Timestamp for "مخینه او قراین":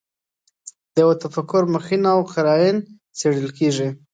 1.73-2.77